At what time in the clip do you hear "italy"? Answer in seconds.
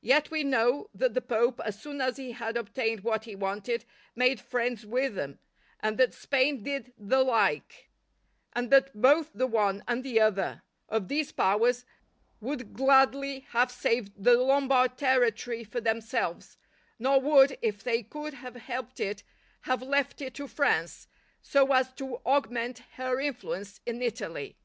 24.00-24.56